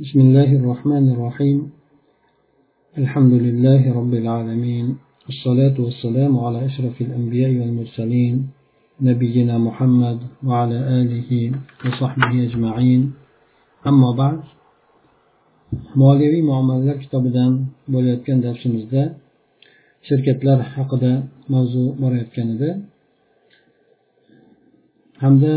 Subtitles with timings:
[0.00, 1.58] بسم الله الرحمن الرحيم.
[2.98, 4.86] الحمد لله رب العالمين.
[5.28, 8.34] الصلاة والسلام على أشرف الأنبياء والمرسلين
[9.00, 10.18] نبينا محمد
[10.48, 11.30] وعلى آله
[11.84, 13.12] وصحبه أجمعين.
[13.86, 14.40] أما بعد
[15.96, 17.52] مواليوي معمل كتاب دان
[17.88, 19.04] بوليات كان درس دا
[20.08, 21.12] شركة لار حق دا
[21.52, 22.70] موضوع بوليات كان دا
[25.22, 25.56] حمدا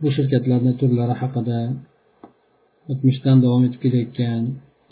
[0.00, 1.60] بو شركة لار نتور لار حق دا
[2.91, 4.41] o'tmishdan davom etib kelayotgan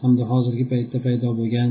[0.02, 1.70] hamda hozirgi paytda paydo bo'lgan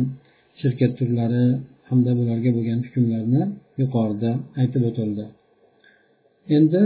[0.61, 1.47] shirkat turlari
[1.89, 3.43] hamda bularga bo'lgan hukmlarni
[3.81, 5.25] yuqorida aytib o'tildi
[6.57, 6.83] endi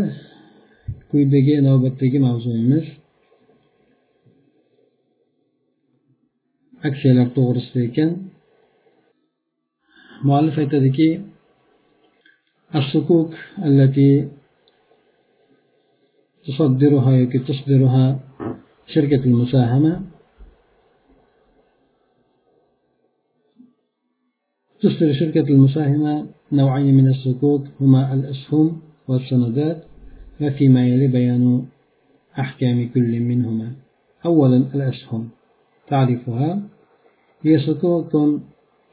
[1.11, 2.87] quyidagi navbatdagi mavzuyimiz
[6.89, 8.11] aksiyalar to'g'risida ekan
[10.27, 11.09] muallif aytadiki
[12.81, 13.33] الصكوك
[13.69, 14.29] التي
[16.47, 18.21] تصدرها يمكن تصدرها
[18.88, 20.02] شركة المساهمة
[24.82, 29.84] تصدر شركة المساهمة نوعين من الصكوك هما الأسهم والسندات
[30.42, 31.66] وفيما يلي بيان
[32.40, 33.72] أحكام كل منهما.
[34.26, 35.30] أولا الأسهم
[35.88, 36.62] تعرفها؟
[37.42, 38.42] هي صكوك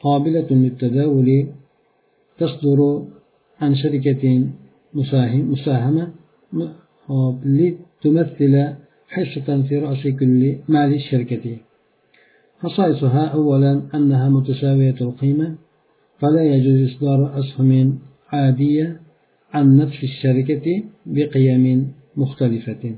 [0.00, 1.46] قابلة للتداول
[2.38, 3.04] تصدر
[3.60, 4.48] عن شركة
[4.94, 6.12] مساهم مساهمة
[7.44, 8.74] لتمثل
[9.08, 11.56] حصة في رأس كل مال الشركة.
[12.60, 15.54] خصائصها أولا أنها متساوية القيمة
[16.18, 19.00] فلا يجوز إصدار أسهم عادية
[19.52, 22.96] عن نفس الشركة بقيم مختلفة.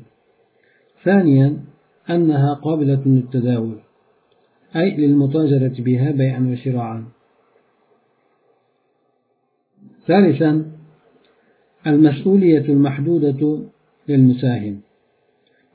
[1.05, 1.61] ثانيا
[2.11, 3.79] أنها قابلة للتداول
[4.77, 7.05] أي للمتاجرة بها بيعا وشراعا.
[10.07, 10.73] ثالثا
[11.87, 13.61] المسؤولية المحدودة
[14.09, 14.81] للمساهم.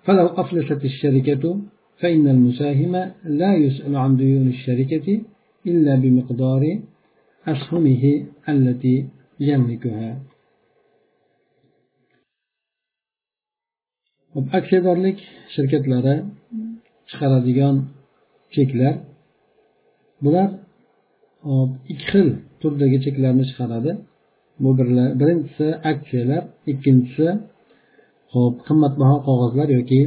[0.05, 1.61] فلو أفلست الشركة
[2.01, 2.93] فإن المساهم
[3.25, 5.07] لا يسأل عن ديون الشركة
[5.67, 6.63] إلا بمقدار
[7.47, 9.07] أسهمه التي
[9.41, 10.21] يملكها
[14.59, 15.19] aksiyadorlik
[15.55, 16.15] shirkatlari
[17.09, 17.77] chiqaradigan
[18.55, 18.95] cheklar
[20.25, 20.49] bular
[21.93, 22.29] ikki xil
[22.61, 23.93] turdagi cheklarni chiqaradi
[24.63, 24.71] bu
[25.21, 27.29] birinchisi aksiyalar ikkinchisi
[28.34, 30.02] ho'p qimmatbaho qog'ozlar yoki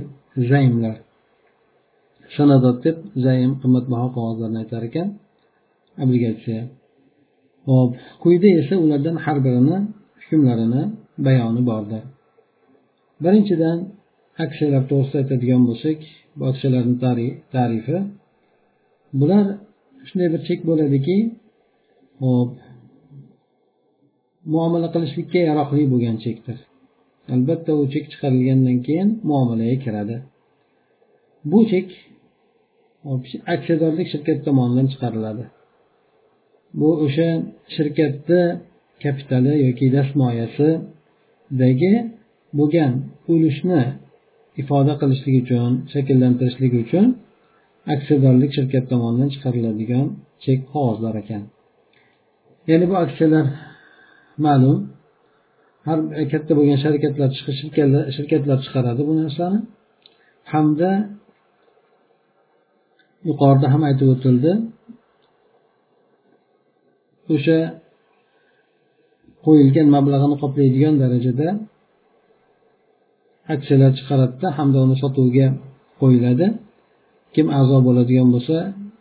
[0.50, 0.96] zaymlar.
[2.36, 5.08] Sanadot deb zaym qimmatbaho qog'ozlarni aytar ekan.
[6.02, 6.62] Obligatsiya.
[7.68, 7.90] Hop
[8.22, 9.76] quyida esa ulardan har birini
[10.22, 10.82] hukmlarini
[11.26, 12.02] bayoni bordir.
[13.24, 13.78] Birinchidan
[14.44, 15.98] aksiyalar to'g'risida aytadigan bo'lsak
[16.36, 16.96] bu aksiyalarni
[17.54, 17.98] tarifi.
[19.20, 19.44] Bular
[20.08, 21.16] shunday bir chek bo'ladiki
[22.22, 22.50] hop
[24.52, 26.58] muomala qilishlikka yaroqli bo'lgan chekdir.
[27.32, 30.16] Albatta u chek chiqarilgandan keyin muomalaga kiradi.
[31.50, 31.86] Bu chek
[33.54, 35.44] aksiyadorlik shirkat tomonidan chiqariladi.
[36.78, 37.28] Bu o'sha
[37.74, 38.42] shirkatni
[39.04, 41.94] kapitali yoki dastmoyasidagi
[42.58, 42.92] bo'lgan
[43.32, 43.82] ulushni
[44.60, 47.06] ifoda qilishlik uchun shakllantirishlik uchun
[47.94, 50.06] aksiyadorlik shirkat tomonidan chiqariladigan
[50.44, 51.42] chek qog'ozlar ekan.
[52.70, 53.46] Ya'ni bu aksiyalar
[54.46, 54.78] ma'lum.
[55.86, 55.98] Har
[56.32, 57.30] katta bo'lgan sharikatlar
[58.16, 59.58] shirkatlar chiqaradi bu narsani.
[60.52, 60.90] Hamda
[63.28, 64.52] yuqorida ham aytib o'tildi.
[67.34, 67.58] O'sha
[69.44, 71.48] qo'yilgan mablag'ini qoplaydigan darajada
[73.54, 75.46] aksiyalar chiqaradida hamda uni sotuvga
[76.00, 76.46] qo'yiladi.
[77.34, 78.56] Kim a'zo bo'ladigan bo'lsa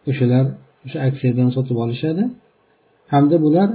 [0.10, 0.46] o'shalar
[0.86, 2.24] o'sha aksiyadan sotib olishadi.
[3.14, 3.70] Hamda bular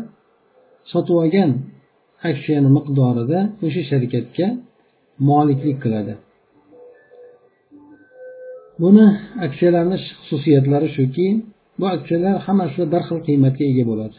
[0.92, 1.50] sotib olgan
[2.30, 4.46] aksiyani miqdorida o'sha sharkatga
[5.28, 6.14] moliklik qiladi.
[8.82, 9.06] Buni
[9.46, 11.26] aksiyalarni xususiyatlari shuki
[11.78, 14.18] bu aksiyalar hammasi bir xil qiymatga ega bo'ladi.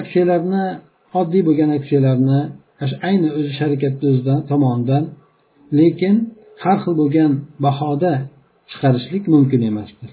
[0.00, 0.64] Aksiyalarni
[1.20, 2.40] oddiy bo'lgan aksiyalarni
[3.08, 5.04] ayni o'zi sharikatni o'zidan tomonidan
[5.78, 6.14] lekin
[6.62, 7.32] har xil bo'lgan
[7.64, 8.12] bahoda
[8.70, 10.10] chiqarishlik mumkin emasdir.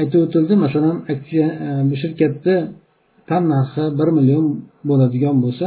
[0.00, 2.56] Aytib o'tildi masalan aksiya e, bu shirkatni
[3.28, 4.46] tan narxi bir million
[4.88, 5.66] bo'ladigan bo'lsa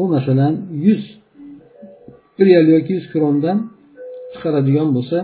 [0.00, 0.54] u masalan
[0.86, 1.02] yuz
[2.46, 3.58] real yoki yuz krondan
[4.32, 5.18] chiqaradigan bo'lsa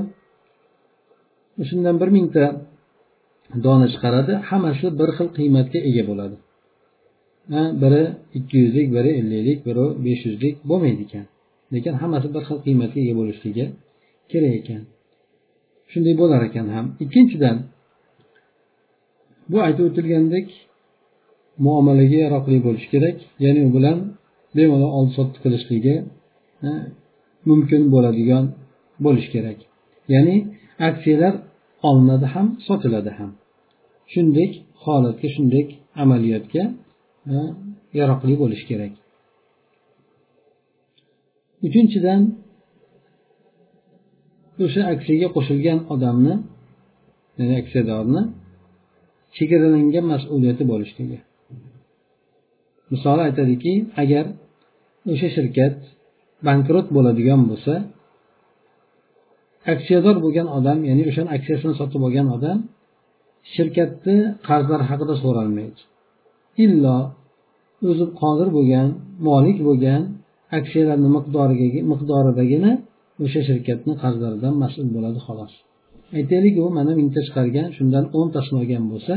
[1.69, 2.45] shundan bir mingta
[3.65, 6.37] dona chiqaradi hammasi bir xil qiymatga ega bo'ladi.
[7.83, 8.03] Biri
[8.39, 11.27] ikki yuzlik biri elliklik biri besh yuzlik bo'lmaydi ekan.
[11.75, 13.65] Lekin hammasi bir xil qiymatga ega bo'lishligi
[14.31, 14.83] kerak ekan.
[15.91, 16.87] Shunday bo'lar ekan ham.
[17.05, 17.57] Ikkinchidan
[19.53, 20.47] bu aytib o'tilgandek
[21.65, 23.17] muomalaga yaroqli bo'lishi kerak.
[23.45, 23.99] Ya'ni u bilan
[24.57, 25.95] bemalol oldi sotdi qilishligi
[27.49, 28.45] mumkin bo'ladigan
[29.05, 29.59] bo'lishi kerak.
[30.15, 30.37] Ya'ni
[30.89, 31.35] aksiyalar
[31.89, 33.31] olinadi ham sotiladi ham.
[34.13, 34.49] Shunday
[34.85, 35.65] holatga shunday
[36.03, 36.65] amaliyotga
[37.99, 38.93] yaroqli bo'lishi kerak.
[41.67, 42.21] Uchinchidan
[44.65, 46.35] o'sha aksiyaga qo'shilgan odamni
[47.39, 48.23] ya'ni aksiyadorni
[49.37, 51.19] chegaralangan mas'uliyati bo'lishligi.
[52.93, 54.25] Misol aytadiki agar
[55.13, 55.77] o'sha shirkat
[56.47, 57.75] bankrot bo'ladigan bo'lsa
[59.75, 62.59] aksiyador bo'lgan odam ya'ni o'shani aksiyasini sotib olgan odam
[63.55, 64.17] shirkatni
[64.49, 65.81] qarzlari haqida so'ralmaydi.
[66.65, 66.99] Illo
[67.91, 68.89] o'zi qodir bo'lgan
[69.29, 70.03] molik bo'lgan
[70.59, 72.73] aksiyalarni miqdoriga miqdoridagina
[73.25, 75.53] o'sha shirkatni qarzlaridan mas'ul bo'ladi xolos.
[76.18, 79.14] aytaylik u mana mingta chiqargan shundan o'ntasini olgan bo'lsa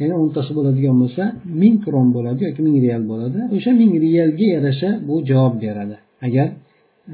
[0.00, 1.22] ya'ni o'ntasi bo'ladigan bo'lsa
[1.62, 5.96] ming kron bo'ladi yoki ming real bo'ladi o'sha ming realga yarasha bu javob beradi
[6.26, 6.48] agar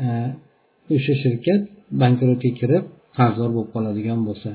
[0.05, 0.07] e,
[0.95, 1.61] o'sha shirkat
[2.01, 2.85] bankrotga kirib
[3.19, 4.51] qarzdor bo'lib qoladigan bo'lsa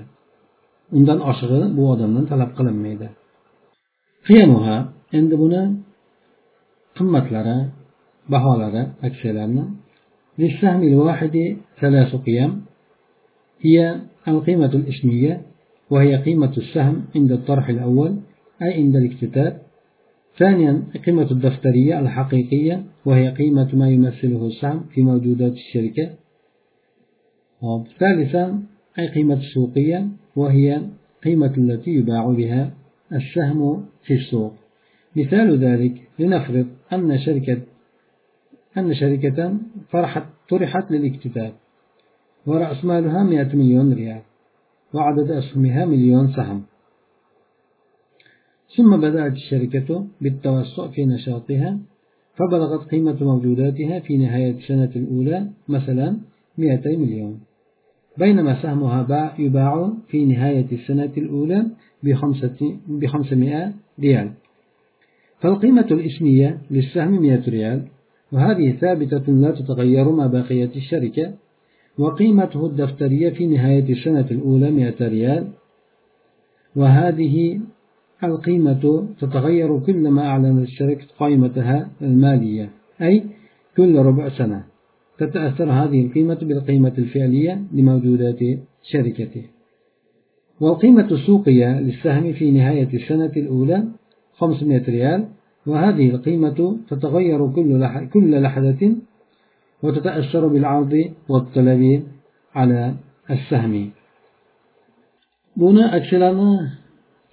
[0.98, 3.08] undan oshig'i bu odamdan talab qilinmaydi
[5.18, 5.62] endi buni
[6.98, 7.58] qimmatlari
[8.34, 9.66] baholari aksiyalarni
[10.42, 11.36] للسهم الواحد
[11.82, 12.52] ثلاث قيم
[13.61, 15.43] هي القيمة الإسمية
[15.91, 18.17] وهي قيمة السهم عند الطرح الأول
[18.63, 19.63] أي عند الاكتتاب.
[20.39, 26.11] ثانيا قيمة الدفترية الحقيقية وهي قيمة ما يمثله السهم في موجودات الشركة.
[27.99, 28.63] ثالثا
[28.99, 30.83] أي قيمة السوقية وهي
[31.25, 32.75] قيمة التي يباع بها
[33.13, 34.53] السهم في السوق.
[35.17, 37.61] مثال ذلك لنفرض أن شركة
[38.79, 39.55] أن شركة
[40.49, 41.53] طرحت للاكتتاب.
[42.47, 44.23] ورأس مالها 100 مليون ريال
[44.95, 46.63] وعدد أسهمها مليون سهم.
[48.77, 51.79] ثم بدأت الشركة بالتوسع في نشاطها
[52.37, 56.17] فبلغت قيمة موجوداتها في نهاية السنة الأولى مثلا
[56.59, 57.41] 200 مليون.
[58.19, 61.67] بينما سهمها باع يباع في نهاية السنة الأولى
[62.89, 64.33] بخمسمائة ريال.
[65.41, 67.83] فالقيمة الإسمية للسهم 100 ريال
[68.33, 71.35] وهذه ثابتة لا تتغير مع بقية الشركة.
[71.99, 75.49] وقيمته الدفترية في نهاية السنة الأولى 100 ريال.
[76.77, 77.61] وهذه
[78.25, 82.71] القيمة تتغير كلما أعلنت الشركة قائمتها المالية
[83.03, 83.25] أي
[83.77, 84.65] كل ربع سنة.
[85.19, 88.39] تتأثر هذه القيمة بالقيمة الفعلية لموجودات
[88.83, 89.43] شركته.
[90.61, 93.85] والقيمة السوقية للسهم في نهاية السنة الأولى
[94.35, 95.29] 500 ريال.
[95.67, 97.53] وهذه القيمة تتغير
[98.13, 98.97] كل لحظة
[99.86, 100.94] وتتأثر بالعرض
[101.32, 101.82] والطلب
[102.56, 102.82] على
[103.36, 103.76] السهم
[105.62, 106.52] buni aksiyalarni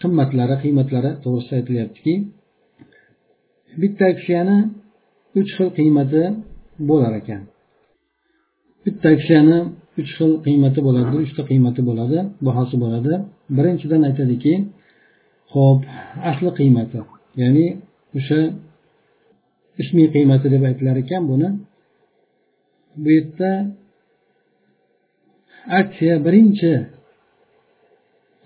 [0.03, 2.15] qimmatlari qiymatlari to'g'risida aytilyaptiki
[3.81, 4.57] bitta aksiyani
[5.41, 6.23] uch xil qiymati
[6.89, 7.43] bo'lar ekan
[8.85, 9.59] bitta aksiyani
[10.01, 13.15] uch xil qiymati bo'ladi uchta qiymati bo'ladi bahosi bo'ladi
[13.57, 14.53] birinchidan aytadiki
[15.55, 15.81] ho'p
[16.31, 16.99] asli qiymati
[17.43, 17.67] ya'ni
[18.19, 18.41] o'sha
[19.83, 21.49] ismiy qiymati deb aytilar ekan buni
[23.02, 23.52] bu yerda
[25.80, 26.72] aksiya birinchi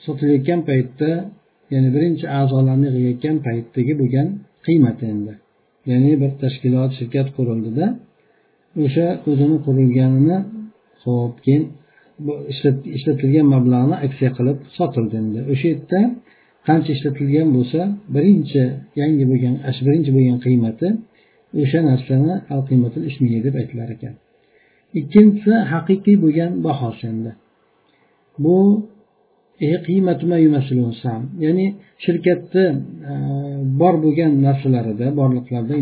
[0.06, 1.10] sotilayotgan paytda
[1.74, 4.28] ya'ni birinchi a'zolarni yig'ayotgan paytdagi bo'lgan
[4.66, 5.34] qiymati endi.
[5.90, 7.86] Ya'ni bir tashkilot shirkat qurildida
[8.84, 10.38] o'sha o'zini qurilganini
[11.04, 11.64] ho'p keyin
[12.98, 15.40] ishlatilgan mablag'ni aksiya qilib sotildi endi.
[15.52, 16.00] O'sha yerda
[16.68, 17.80] qancha ishlatilgan bo'lsa
[18.16, 18.64] birinchi
[19.02, 19.56] yangi bo'lgan
[19.88, 20.88] birinchi bo'lgan qiymati
[21.64, 24.16] o'sha narsani al qiymatil ismiya deb aytilar ekan.
[25.00, 27.32] Ikkinchisi haqiqiy bo'lgan bahosi endi
[28.44, 28.58] bu
[29.60, 29.68] e,
[31.46, 31.66] ya'ni
[32.06, 32.66] shirkatni
[33.12, 33.14] e,
[33.82, 35.74] bor bo'lgan narsalarida borliqlarida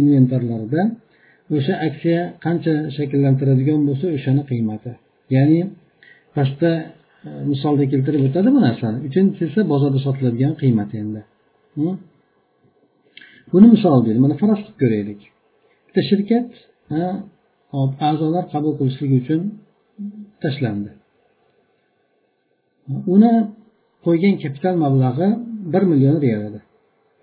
[0.00, 0.82] inventarlarida
[1.56, 4.92] o'sha aksiya qancha shakllantiradigan bo'lsa o'shani qiymati.
[5.36, 5.60] Ya'ni
[6.36, 6.70] pastda
[7.26, 8.98] e, misolda keltirib o'tadi bu narsani.
[9.08, 11.20] Uchinchisi esa bozorda sotiladigan qiymati endi.
[13.52, 15.20] Buni misol deydi mana faraz qilib ko'raylik.
[15.86, 16.48] Bitta shirkat
[17.76, 19.40] hop a'zolar qabul qilishligi uchun
[20.42, 20.90] tashlandi.
[23.14, 23.32] Uni
[24.04, 25.28] qo'ygan kapital mablag'i
[25.72, 26.60] bir million real edi.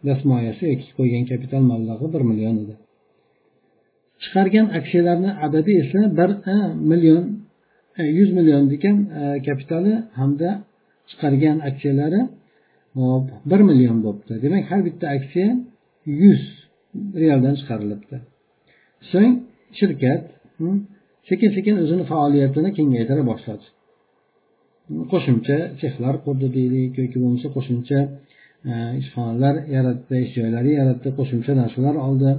[0.08, 2.74] Dasmoyasi yoki qo'ygan kapital mablag'i bir million edi.
[4.24, 6.56] Chiqargan aksiyalarni adadi esa bir e,
[6.92, 7.24] million
[8.00, 10.50] e, yuz million degan e, kapitali hamda
[11.10, 12.22] chiqargan aksiyalari
[13.00, 15.50] hop bir million bo'libdi demak har bitta aksiya
[16.24, 16.42] yuz
[17.22, 18.18] realdan chiqarilibdi.
[19.12, 19.34] So'ng
[19.80, 20.24] shirkat
[21.30, 23.66] sekin sekin o'zini faoliyatini kengaytira boshladi.
[25.12, 28.00] Qo'shimcha sexlar qurdi deylik yoki bo'lmasa qo'shimcha
[28.72, 32.32] e, ishxonalar yaratdi ish joylari yaratdi qo'shimcha narsalar oldi.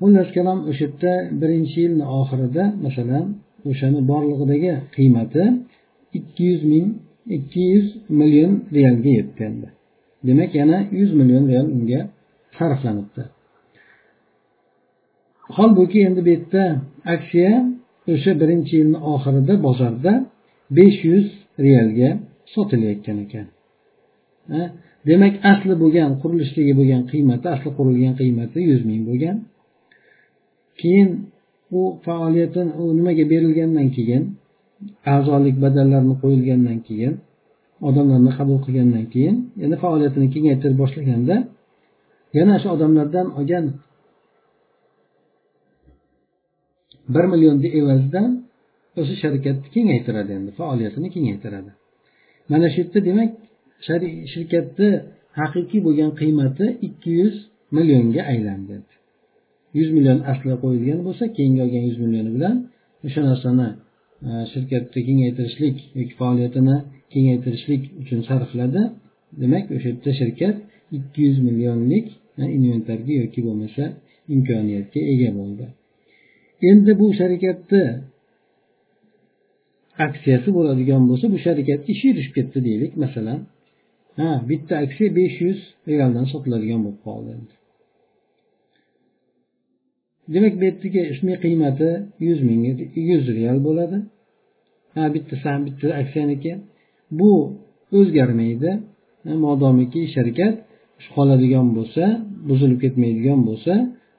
[0.00, 3.24] Xullas kalom o'sha yerda birinchi yilni oxirida masalan
[3.70, 5.42] o'shani borlig'idagi qiymati
[6.18, 6.86] ikki yuz ming
[7.36, 7.86] ikki yuz
[8.20, 9.68] million realga yetdi endi
[10.26, 12.00] demak yana yuz million real unga
[12.56, 13.22] sarflanibdi.
[15.56, 16.64] Holbuki endi bu yerda
[17.14, 17.52] aksiya
[18.12, 20.12] o'sha birinchi yilni oxirida bozorda
[20.76, 21.26] besh yuz
[21.64, 22.10] realga
[22.54, 23.46] sotilayotgan ekan.
[25.08, 29.36] Demak asli bo'lgan qurilishligi bo'lgan qiymati asli qurilgan qiymati yuz ming bo'lgan.
[30.80, 31.10] Keyin
[31.78, 34.22] u faoliyatin u nimaga berilgandan keyin
[35.14, 37.14] a'zolik badallarini qo'yilgandan keyin
[37.88, 41.36] odamlarni qabul qilgandan keyin yana faoliyatini kengaytirib boshlaganda
[42.38, 43.64] yana shu odamlardan olgan
[47.08, 48.30] bir millionni evazidan
[49.00, 51.70] o'sha sharikatni kengaytiradi endi faoliyatini kengaytiradi.
[52.50, 53.30] Mana shu yerda demak
[54.32, 54.90] shirkatni
[55.40, 57.36] haqiqiy bo'lgan qiymati ikki yuz
[57.76, 58.76] millionga aylandi.
[59.78, 62.56] Yuz million asli qo'yilgan bo'lsa keyingi olgan yuz millioni bilan
[63.06, 63.68] o'sha narsani
[64.28, 66.76] e, shirkatni kengaytirishlik yoki faoliyatini
[67.12, 68.82] kengaytirishlik uchun sarfladi.
[69.42, 70.56] Demak o'sha yerda shirkat
[70.96, 72.06] ikki yuz millionlik
[72.56, 73.82] inventarga yoki bo'lmasa
[74.34, 75.66] imkoniyatga ega bo'ldi.
[76.70, 77.84] Endi bu sharikatni
[80.06, 82.92] aksiyasi bo'ladigan bo'lsa bu sharikatga ishi yurishib ketdi deylik.
[83.04, 83.40] Masalan
[84.18, 87.32] ha bitta aksiya besh yuz realdan sotiladigan bo'lib qoldi
[90.34, 91.90] demak bu yerdagi ismiy qiymati
[92.26, 92.62] yuz ming
[93.10, 93.98] yuz real bo'ladi.
[94.94, 96.52] Ha bitta sam bitta aksiyaniki
[97.18, 97.32] bu
[97.98, 98.70] o'zgarmaydi.
[99.44, 100.54] Modomiki shirkat
[101.14, 102.04] qoladigan bo'lsa
[102.48, 103.74] buzilib ketmaydigan bo'lsa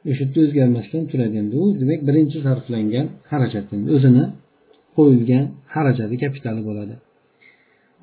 [0.10, 4.26] o'sha yerda o'zgarmasdan turadi endi u demak birinchi sarflangan xarajat o'zini
[4.98, 6.96] qo'yilgan xarajati kapitali bo'ladi.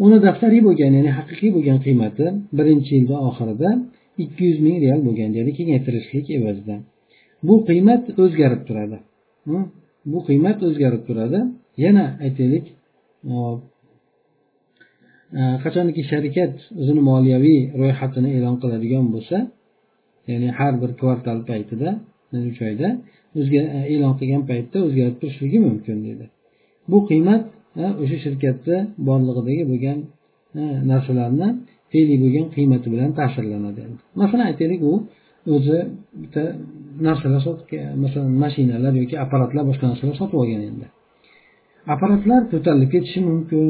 [0.04, 2.26] Uni daftariy bo'lgan ya'ni haqiqiy bo'lgan qiymati
[2.58, 3.70] birinchi yilni oxirida
[4.24, 6.80] ikki yuz ming real bo'lgan ya'ni kengaytirishlik evazidan.
[7.46, 8.98] Bu qiymat o'zgarib turadi.
[10.12, 11.40] Bu qiymat o'zgarib turadi.
[11.84, 12.64] Yana aytaylik
[15.38, 19.36] e, qachonki sharikat o'zini moliyaviy ro'yxatini e'lon qiladigan bo'lsa
[20.30, 21.88] ya'ni har bir kvartal paytida
[22.50, 22.88] uch oyda
[23.40, 26.24] o'zga e, e'lon qilgan paytda o'zgarib turishligi mumkin dedi.
[26.90, 27.42] Bu qiymat
[27.82, 28.76] e, o'sha shirkatni
[29.08, 29.98] borlig'idagi bo'lgan
[30.60, 31.48] e, narsalarni
[31.92, 33.82] fe'liy bo'lgan qiymati bilan ta'sirlanadi.
[34.22, 34.94] Masalan aytaylik u
[35.54, 35.78] o'zi
[36.22, 36.42] bitta
[37.06, 37.42] narsalar
[38.04, 40.86] masalan mashinalar yoki apparatlar boshqa narsalar sotib olgan endi.
[41.94, 43.66] Apparatlar ko'tarilib ketishi mumkin.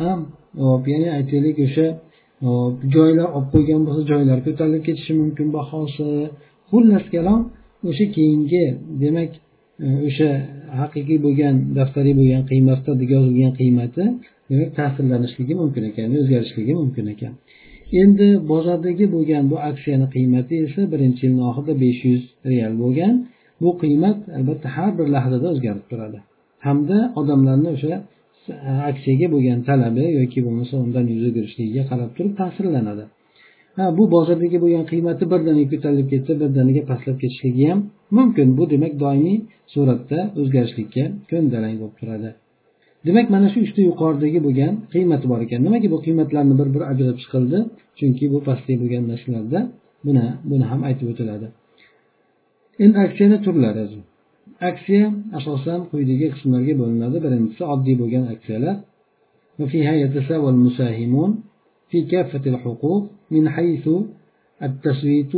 [0.00, 0.20] Ham
[0.66, 1.86] hop ya'ni aytaylik o'sha
[2.94, 6.08] joylar olib qo'ygan bo'lsa joylar ko'tarilib ketishi mumkin bahosi
[6.70, 7.40] xullas kalom
[7.88, 8.64] o'sha keyingi
[9.02, 9.30] demak
[10.08, 10.30] o'sha
[10.80, 14.04] haqiqiy bo'lgan daftariy bo'lgan qiymatda yozilgan qiymati
[14.50, 17.32] demak ta'sirlanishligi mumkin ekan o'zgarishligi mumkin ekan.
[18.02, 23.14] Endi bozordagi bo'lgan bu aksiyani qiymati esa birinchi yilni oxirida besh yuz real bo'lgan.
[23.62, 26.18] Bu qiymat albatta har bir lahzada o'zgarib turadi.
[26.66, 27.94] Hamda odamlarni o'sha
[28.90, 33.04] aksiyaga bo'lgan talabi yoki bo'lmasa undan yuz o'girishligiga qarab turib ta'sirlanadi.
[33.76, 37.80] Ha bu bozordagi bo'lgan qiymati birdaniga ko'tarilib ketsa birdaniga pastlab ketishligi ham
[38.18, 38.48] mumkin.
[38.58, 39.38] Bu demak doimiy
[39.74, 42.30] suratda o'zgarishlikka ko'ndalang bo'lib turadi.
[43.06, 45.60] Demak mana shu uchta yuqoridagi bo'lgan qiymati bor ekan.
[45.66, 47.58] Nimaga bu qiymatlarni bir bir ajrab chiqildi?
[47.98, 49.60] Chunki bu pastki bo'lgan narsalarda
[50.06, 51.46] buni buni ham aytib o'tiladi.
[52.84, 53.84] Endi aksiyani turlari.
[54.70, 55.06] Aksiya
[55.38, 57.16] asosan quyidagi qismlarga bo'linadi.
[57.24, 58.76] Birinchisi oddiy bo'lgan aksiyalar.
[59.58, 61.42] وفيها يتساوى المساهمون
[61.90, 63.88] في كافة الحقوق من حيث
[64.62, 65.32] التسويت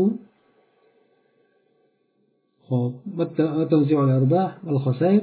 [3.38, 5.22] وتوزيع الأرباح والخسائر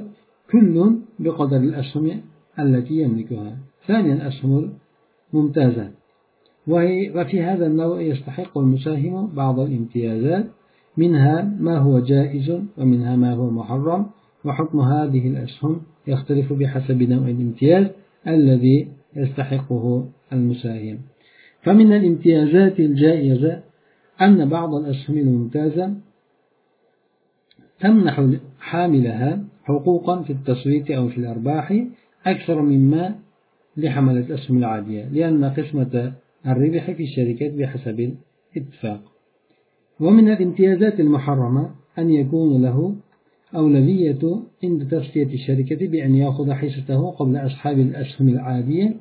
[0.50, 2.20] كل بقدر الأسهم
[2.58, 4.72] التي يملكها ثانيا أسهم
[5.32, 5.90] ممتازة
[6.66, 10.46] وفي هذا النوع يستحق المساهم بعض الامتيازات
[10.98, 14.06] منها ما هو جائز ومنها ما هو محرم
[14.44, 17.86] وحكم هذه الأسهم يختلف بحسب نوع الامتياز
[18.26, 20.98] الذي يستحقه المساهم.
[21.62, 23.60] فمن الامتيازات الجائزة
[24.20, 25.94] أن بعض الأسهم الممتازة
[27.80, 28.26] تمنح
[28.60, 31.84] حاملها حقوقا في التصويت أو في الأرباح
[32.26, 33.14] أكثر مما
[33.76, 36.12] لحملة الأسهم العادية لأن قسمة
[36.46, 38.14] الربح في الشركات بحسب
[38.56, 39.17] الاتفاق.
[40.00, 42.94] ومن الامتيازات المحرمة أن يكون له
[43.56, 44.18] أولوية
[44.64, 48.96] عند تصفية الشركة بأن يأخذ حصته قبل أصحاب الأسهم العادية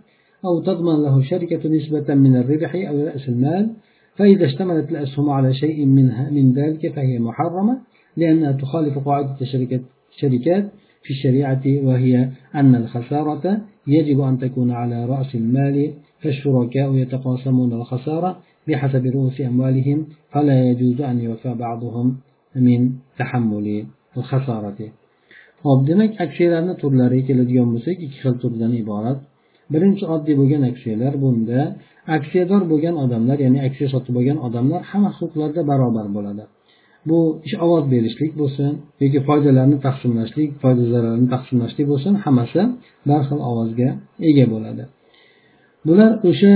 [0.45, 3.69] أو تضمن له الشركة نسبة من الربح أو رأس المال
[4.15, 7.77] فإذا اشتملت الأسهم على شيء منها من ذلك فهي محرمة
[8.17, 10.71] لأنها تخالف قاعدة الشركات
[11.03, 19.04] في الشريعة وهي أن الخسارة يجب أن تكون على رأس المال فالشركاء يتقاسمون الخسارة بحسب
[19.14, 19.98] رؤوس أموالهم
[20.32, 22.06] فلا يجوز أن يوفى بعضهم
[22.54, 22.80] min
[23.18, 23.78] tahammuli
[24.30, 24.86] khasarati
[25.64, 29.18] ho'p demak aksiyalarni turlariga keladigan bo'lsak ikki xil turdan iborat
[29.72, 31.60] birinchi oddiy bo'lgan aksiyalar bunda
[32.16, 36.44] aksiyador bo'lgan odamlar ya'ni aksiya sotib olgan odamlar hamma huquqlarda barobar bo'ladi
[37.08, 42.62] bu ish ovoz berishlik bo'lsin yoki foydalarni taqsimlashlik foyda zararni taqsimlashlik bo'lsin hammasi
[43.08, 43.88] bir xil ovozga
[44.28, 44.82] ega bo'ladi
[45.86, 46.52] bular o'sha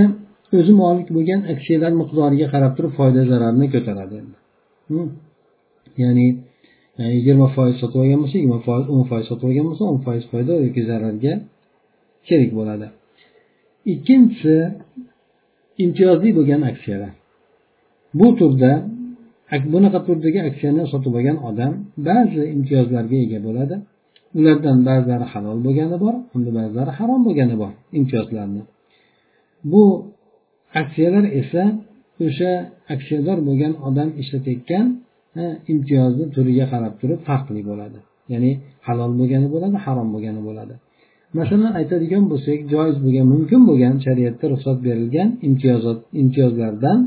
[0.58, 4.15] o'zi molik bo'lgan aksiyalar miqdoriga qarab turib foyda zararni ko'taradi.
[4.22, 5.03] Endi
[6.03, 6.27] ya'ni
[7.00, 10.24] e, yigirma foiz sotib olgan bo'lsa yigirma foiz o'n foiz sotib olgan bo'lsa o'n foiz
[10.31, 11.34] foyda yoki zararga
[12.27, 12.88] sherik bo'ladi.
[13.93, 14.55] Ikkinchisi
[15.84, 17.13] imtiyozli bo'lgan aksiyalar.
[18.20, 18.72] Bu turda
[19.74, 21.74] bunaqa turdagi aksiyani sotib olgan odam
[22.08, 23.75] ba'zi imtiyozlarga ega bo'ladi.
[24.39, 28.62] Ulardan ba'zilari halol bo'lgani bor hamda ba'zilari harom bo'lgani bor imtiyozlarni.
[29.72, 29.84] Bu
[30.81, 31.63] aksiyalar esa
[32.25, 32.51] o'sha
[32.93, 34.85] aksiyador bo'lgan odam ishlatayotgan
[35.73, 37.99] imtiyozni turiga qarab turib farqli bo'ladi.
[38.33, 38.51] Ya'ni
[38.87, 40.73] halol bo'lgani bo'ladi harom bo'lgani bo'ladi.
[41.39, 46.99] Masalan aytadigan bo'lsak joiz bo'lgan mumkin bo'lgan shariatda ruxsat berilgan imtiyozot imtiyozlardan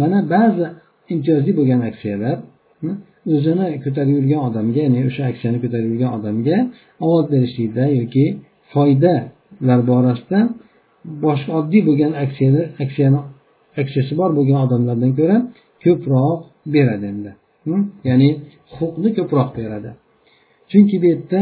[0.00, 0.66] mana ba'zi
[1.14, 2.36] imtiyozli bo'lgan aksiyalar
[3.34, 6.56] o'zini ko'tarib yurgan odamga ya'ni o'sha aksiyani ko'tarib yurgan odamga
[7.06, 8.24] ovoz berishlikda yoki
[8.72, 10.40] foydalar borasida
[11.24, 13.20] boshqa oddiy bo'lgan aksiyani aksiyani
[13.80, 15.36] aksiyasi bor bo'lgan odamlardan ko'ra
[15.84, 16.40] ko'proq
[16.74, 17.30] beradi endi.
[17.66, 17.82] Hmm?
[18.08, 18.28] Ya'ni
[18.76, 19.90] huquqni ko'proq beradi.
[20.70, 21.40] Chunki bu yerda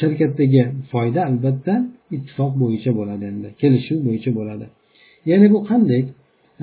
[0.00, 0.62] shirkatdagi
[0.92, 1.74] foyda albatta
[2.16, 4.66] ittifoq bo'yicha bo'ladi endi kelishuv bo'yicha bo'ladi.
[5.30, 6.02] Ya'ni bu qanday?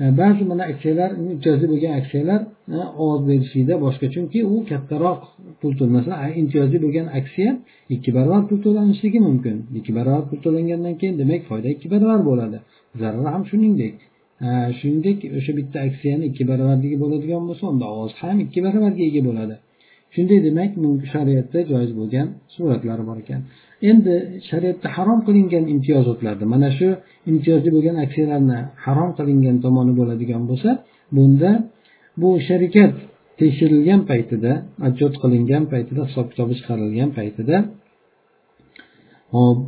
[0.02, 2.40] E, ba'zi mana aksiyalar imtiyozli bo'lgan aksiyalar
[2.76, 4.06] e, ovoz berishlikda boshqa.
[4.14, 5.20] Chunki u kattaroq
[5.60, 7.50] pul masalan imtiyozli bo'lgan aksiya
[7.94, 9.56] ikki barobar pul to'lanishligi mumkin.
[9.78, 12.58] Ikki barobar pul to'langandan keyin demak foyda ikki barobar bo'ladi.
[13.00, 13.96] Zarar ham shuningdek.
[14.46, 14.48] E,
[14.78, 19.56] shuningdek o'sha bitta aksiyani ikki barobarligi bo'ladigan bo'lsa unda ovoz ham ikki barobarga ega bo'ladi.
[20.14, 20.70] Shunday demak
[21.12, 23.40] shariatda joiz bo'lgan suratlar bor ekan.
[23.90, 24.14] Endi
[24.48, 26.88] shariatda harom qilingan imtiyozotlarni mana shu
[27.30, 30.70] imtiyozli bo'lgan aksiyalarni harom qilingan tomoni bo'ladigan bo'lsa
[31.16, 31.50] bunda
[32.20, 32.94] bu sharikat
[33.40, 34.52] tekshirilgan paytida
[34.86, 37.56] отчет qilingan paytida hisob kitobi chiqarilgan paytida
[39.34, 39.58] hop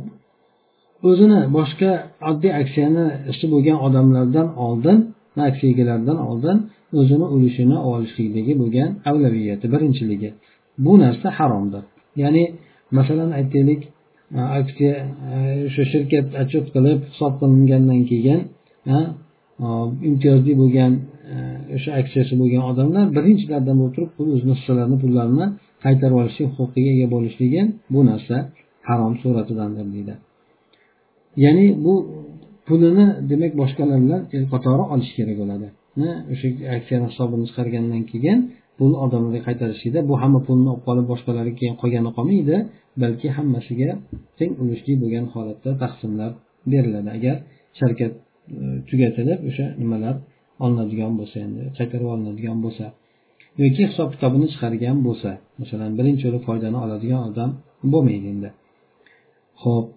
[1.09, 1.91] o'zini boshqa
[2.29, 4.97] oddiy aksiyani ishi bo'lgan odamlardan oldin
[5.49, 6.57] aksiya egalaridan oldin
[6.99, 10.29] o'zini ulushini olishlikdagi bo'lgan avlaviyati birinchiligi.
[10.85, 11.83] Bu narsa haromdir.
[12.21, 12.43] Ya'ni
[12.97, 13.81] masalan aytaylik
[14.59, 14.95] aksiya
[15.67, 18.39] o'sha shirkat отчет qilib hisob qilingandan keyin
[20.09, 20.93] imtiyozli bo'lgan
[21.75, 25.45] o'sha aksiyasi bo'lgan odamlar birinchilardan bo'lib turib o'zini hissalarini pullarini
[25.85, 27.61] qaytarib olishlik huquqiga ega bo'lishligi
[27.93, 28.35] bu narsa
[28.89, 30.13] harom suratidandir deydi.
[31.43, 31.93] Ya'ni bu
[32.67, 34.21] pulini demak boshqalar bilan
[34.53, 35.67] qatori olish kerak bo'ladi.
[36.33, 38.39] O'sha aksiyani hisobini chiqargandan keyin
[38.77, 42.55] pulni odamlarga qaytarishlikda bu hamma pulni olib qolib boshqalarga keyin qolgani qolmaydi
[43.01, 43.91] balki hammasiga
[44.39, 46.33] teng ulushli bo'lgan holatda taqsimlab
[46.71, 47.09] beriladi.
[47.17, 47.35] Agar
[47.79, 48.19] sharkat e,
[48.89, 50.15] tugatilib o'sha nimalar
[50.63, 52.85] olinadigan bo'lsa endi qaytarib olinadigan bo'lsa
[53.63, 55.31] yoki hisob kitobini chiqargan bo'lsa
[55.61, 57.49] masalan birinchi bo'lib foydani oladigan odam
[57.93, 58.49] bo'lmaydi endi.
[59.63, 59.87] Ho'p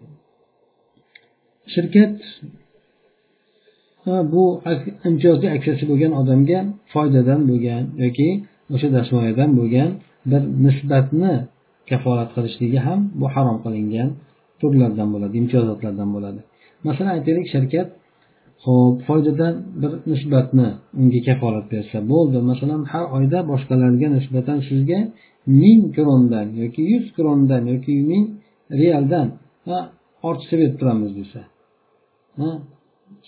[1.74, 2.14] shirkat
[4.06, 4.44] bu
[5.08, 6.58] imtiyozli aksiyasi bo'lgan odamga
[6.92, 8.28] foydadan bo'lgan yoki
[8.74, 9.90] o'sha dashmoyadan bo'lgan
[10.30, 11.34] bir nisbatni
[11.90, 14.09] kafolat qilishligi ham bu harom qilingan
[14.61, 16.40] turlardan bo'ladi imtiyozotlardan bo'ladi.
[16.87, 17.88] Masalan aytaylik shirkat
[18.64, 20.68] ho'p foydadan bir nisbatni
[21.01, 22.38] unga kafolat bersa bo'ldi.
[22.51, 25.01] Masalan har oyda boshqalarga nisbatan sizga
[25.47, 28.25] ming krondan yoki yuz krondan yoki ming
[28.81, 29.29] realdan
[30.29, 31.40] ortiqcha berib turamiz desa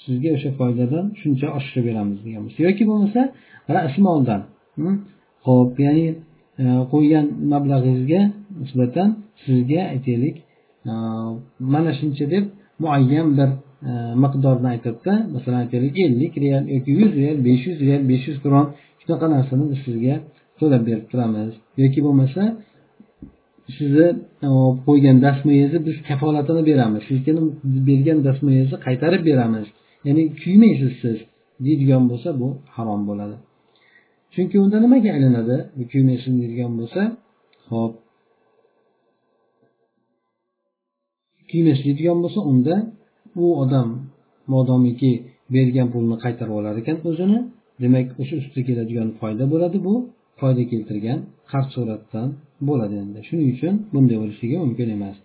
[0.04, 3.20] sizga o'sha foydadan shuncha oshirib beramiz degan bo'lsa yoki bo'lmasa
[3.76, 4.40] rasmoldan
[4.76, 4.96] hmm,
[5.46, 6.06] ho'p ya'ni
[6.62, 8.20] e, qo'ygan mablag'ingizga
[8.62, 9.08] nisbatan
[9.44, 10.36] sizga aytaylik.
[11.74, 12.44] Mana shuncha deb
[12.82, 13.50] muayyan bir
[13.88, 18.38] e, miqdorni aytadida masalan aytaylik ellik real yoki yuz real besh yuz real besh yuz
[18.44, 18.66] kron
[19.00, 20.14] shunaqa narsani biz sizga
[20.58, 21.52] to'lab berib turamiz.
[21.82, 22.42] Yoki bo'lmasa
[23.76, 24.06] sizni
[24.46, 24.48] e,
[24.86, 27.02] qo'ygan dasmoyingizni biz kafolatini beramiz.
[27.10, 27.32] Sizga
[27.88, 29.66] bergan dasmoyingizni qaytarib beramiz.
[30.06, 31.18] Ya'ni kuymaysiz siz
[31.64, 33.36] deydigan bo'lsa bu harom bo'ladi.
[34.34, 35.56] Chunki unda nimaga aylanadi?
[35.76, 35.82] Bu
[36.40, 37.00] deydigan bo'lsa
[37.70, 37.92] hop
[41.54, 41.80] kuymas
[42.24, 42.74] bo'lsa unda
[43.42, 43.88] u odam
[44.52, 45.12] modomiki
[45.54, 47.38] bergan pulni qaytarib olar ekan o'zini
[47.82, 49.76] demak o'sha ustiga keladigan foyda bo'ladi.
[49.86, 49.94] Bu
[50.40, 51.18] foyda keltirgan
[51.50, 52.28] qarz suratdan
[52.68, 53.18] bo'ladi endi.
[53.28, 55.16] Shuning uchun bunday bo'lishligi mumkin emas.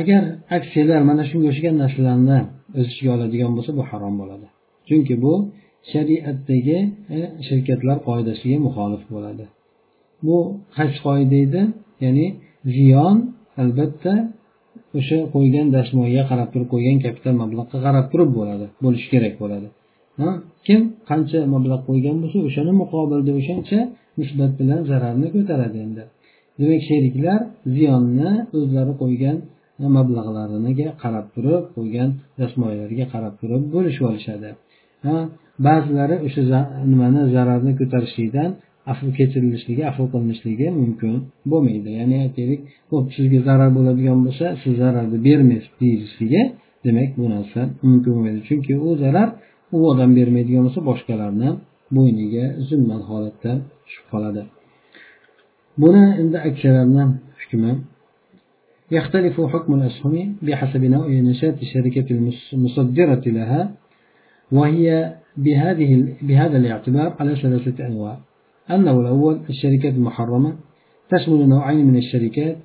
[0.00, 0.22] Agar
[0.56, 2.38] aksiyalar mana shunga o'xshagan narsalarni
[2.78, 4.46] o'z ichiga oladigan bo'lsa bu harom bo'ladi.
[4.88, 5.34] Chunki bu
[5.92, 6.78] shariatdagi
[7.16, 7.18] e,
[7.48, 9.44] shirkatlar qoidasiga muxolif bo'ladi.
[10.26, 10.36] Bu
[10.76, 11.62] qaysi qoida edi?
[12.04, 12.26] Ya'ni
[12.76, 13.16] ziyon
[13.62, 14.12] albatta
[14.98, 19.68] o'sha qo'ygan dashmoyga qarab turib qo'ygan kapital mablag'ga qarab turib bo'ladi bo'lishi kerak bo'ladi.
[20.66, 23.78] Kim qancha mablag' qo'ygan bo'lsa o'shani muqobilda o'shancha
[24.20, 26.02] nisbat bilan zararni ko'taradi endi.
[26.60, 27.40] Demak sheriklar
[27.74, 29.36] ziyonni o'zlari qo'ygan
[29.96, 32.08] mablag'lariga qarab turib qo'ygan
[32.40, 34.48] dastmoyalarga qarab turib bo'lishib olishadi.
[35.66, 38.50] Ba'zilari o'sha nimani zararni ko'tarishlikdan
[38.91, 41.13] afv kechirilishligi afv qilinishligi mumkin
[41.51, 46.41] bo'lmaydi ya'ni aytaylik ho'p sizga zarar bo'ladigan bo'lsa siz zararni bermaysiz deyilishligi
[46.85, 49.29] demak bu narsa mumkin bo'lmaydi chunki u zarar
[49.75, 51.49] u odam bermaydigan bo'lsa boshqalarni
[51.95, 53.51] bo'yniga zimman holatda
[53.85, 54.41] tushib qoladi
[55.81, 57.03] buni endi aksiyalarni
[57.41, 57.73] hukmi
[58.97, 62.07] يختلف حكم الأسهم بحسب نوع نشاط الشركة
[62.53, 63.61] المصدرة لها
[64.51, 68.15] وهي بهذه بهذا الاعتبار على ثلاثة أنواع
[68.70, 70.56] النوع الأول الشركات المحرمة
[71.10, 72.56] تشمل نوعين من الشركات.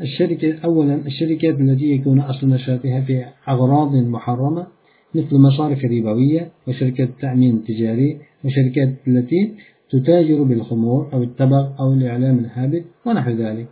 [0.00, 4.66] الشركة أولا الشركات التي يكون أصل نشاطها في أغراض محرمة
[5.14, 9.54] مثل مصارف ربوية وشركات التأمين التجاري وشركات التي
[9.90, 13.66] تتاجر بالخمور أو التبغ أو الإعلام الهابط ونحو ذلك.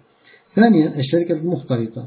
[0.57, 2.07] ثانيا الشركة المختلطة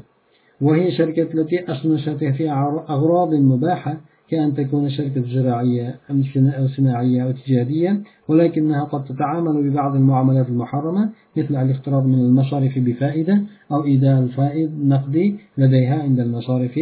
[0.60, 2.50] وهي شركة التي أصل نشاطها في
[2.90, 4.00] أغراض مباحة
[4.32, 11.56] كأن تكون شركة زراعية أو صناعية أو تجارية ولكنها قد تتعامل ببعض المعاملات المحرمة مثل
[11.56, 13.42] الاقتراض من المصارف بفائدة
[13.72, 16.78] أو إيداء الفائض نقدي لديها عند المصارف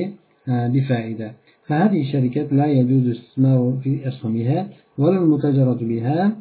[0.49, 1.33] آه، بفائدة.
[1.67, 6.37] فهذه الشركات لا يجوز الاستثمار في أسهمها ولا المتاجرة بها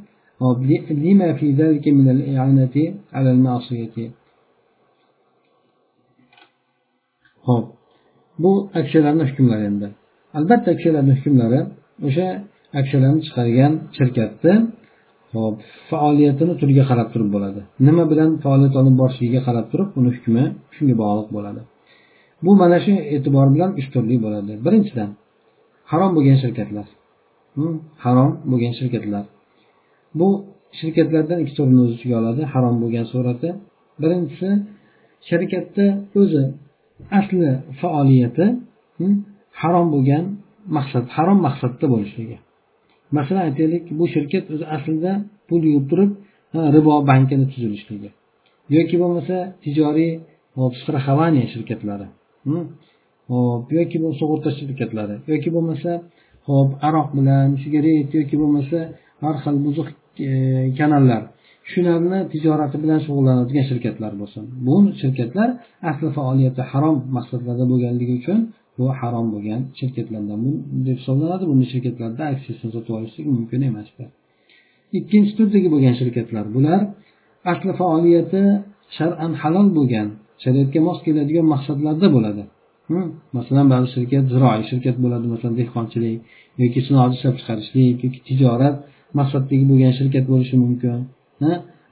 [0.92, 4.12] لما في ذلك من الإعانة على المعصية.
[8.40, 9.66] bu aksiyalarni hukmlari
[10.38, 11.60] albatta aksiyalarni hukmlari
[12.08, 12.28] o'sha
[12.80, 14.54] aksiyalarni chiqargan shirkatni
[15.36, 15.56] hop
[15.90, 17.62] faoliyatini turiga qarab turib bo'ladi.
[17.88, 20.44] Nima bilan faoliyat olib borishligiga qarab turib uni hukmi
[20.76, 21.62] shunga bog'liq bo'ladi.
[22.46, 24.52] Bu mana shu e'tibor bilan uch turli bo'ladi.
[24.66, 25.10] Birinchidan
[25.92, 26.88] harom bo'lgan shirkatlar.
[27.58, 29.24] Hm, harom bo'lgan shirkatlar.
[30.20, 30.28] Bu
[30.80, 33.50] shirkatlardan ikki turini o'z ichiga oladi harom bo'lgan surati.
[34.02, 34.50] Birinchisi
[35.30, 35.88] shirkatni
[36.22, 36.44] o'zi
[37.20, 37.50] asli
[37.82, 38.46] faoliyati
[39.00, 39.14] hm,
[39.62, 40.24] harom bo'lgan
[40.78, 42.38] maqsad harom maqsadda bo'lishligi.
[43.18, 45.12] Masalan aytaylik bu shirkat o'zi aslida
[45.48, 46.12] pul yuvib turib
[46.76, 48.10] ribo bankini tuzilishligi.
[48.78, 50.12] Yoki bo'lmasa tijoriy
[50.82, 52.08] страхование shirkatlari
[52.46, 52.64] hm?
[53.30, 55.92] hop yoki sug'urta shirkatlari yoki bo'lmasa
[56.50, 58.80] hop aroq bilan sigaret yoki bo'lmasa
[59.24, 59.88] har xil buzuq
[60.28, 60.30] e,
[60.80, 61.24] kanallar.
[61.72, 64.44] Shularni tijorati bilan shug'ullanadigan shirkatlar bo'lsin.
[64.68, 65.50] Bu shirkatlar
[65.90, 68.40] asli faoliyati harom maqsadlarda bo'lganligi uchun
[68.80, 70.40] bu harom bo'lgan shirkatlardan
[70.88, 71.44] deb hisoblanadi.
[71.52, 74.10] Bunday shirkatlarda aksiyasini sotib olishlik mumkin emasdir
[74.98, 76.82] ikkinchi turdagi bo'lgan shirkatlar bular
[77.52, 78.42] asli faoliyati
[78.98, 80.08] shar'an halol bo'lgan
[80.44, 82.44] shariatga mos keladigan maqsadlarda bo'ladi.
[83.38, 86.18] Masalan ba'zi shirkat ziroiy shirkat bo'ladi masalan dehqonchilik
[86.62, 88.76] yoki sanoat ishlab chiqarishlik yoki tijorat
[89.20, 91.00] maqsadidagi bo'lgan shirkat bo'lishi mumkin.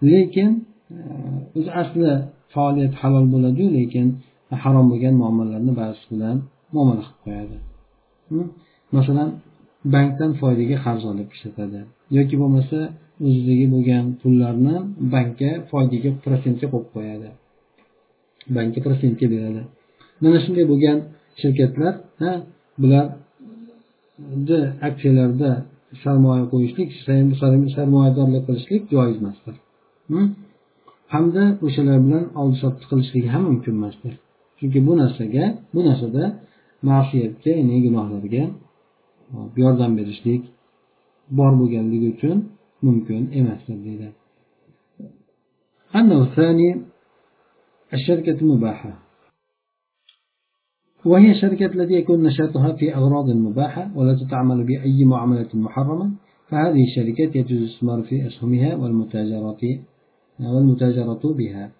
[0.09, 0.49] Lekin
[0.95, 0.99] e,
[1.57, 2.09] o'zi asli
[2.53, 4.07] faoliyat halol bo'ladiyu lekin
[4.63, 6.37] harom bo'lgan muomalalarni ba'zisi bilan
[6.75, 7.57] muomala qilib qo'yadi
[8.29, 8.47] hm?
[8.95, 9.29] masalan
[9.93, 11.79] bankdan foydaga qarz olib ishlatadi.
[12.17, 12.77] Yoki bo'lmasa
[13.27, 14.75] o'zidagi bo'lgan pullarni
[15.13, 17.29] bankka foydaga protsentga qo'yib qo'yadi.
[18.55, 19.61] Bankka protsentga beradi.
[20.23, 20.97] Mana shunday bo'lgan
[21.41, 21.93] shirkatlar
[22.81, 25.49] bularni aksiyalarda
[26.03, 26.89] sarmoya qo'yishlik
[27.75, 29.55] sarmoyadorlik qilishlik joiz emasdir.
[30.11, 30.27] Hm?
[31.13, 34.13] Hamda o'shalar bilan oldi sotdi qilishlik ham mumkin emasdir.
[34.59, 36.23] Chunki bu narsaga bu narsada
[36.89, 38.43] ma'siyatga ya'ni gunohlarga
[39.63, 40.43] yordam berishlik
[41.37, 42.37] bor bo'lganligi uchun
[42.85, 44.07] mumkin emasdir deydi.
[47.93, 48.99] الشركة المباحة
[51.05, 56.11] وهي الشركة التي يكون نشاطها في أغراض مباحة ولا تتعامل بأي معاملة محرمة
[56.49, 59.79] فهذه الشركات يجوز الاستثمار في أسهمها والمتاجرة
[60.39, 61.71] والمتاجرة بها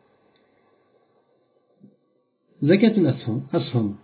[2.61, 3.95] زكاة الأسهم أسهم